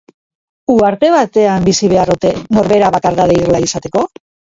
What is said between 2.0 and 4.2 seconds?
ote, norbera bakardade irla izateko?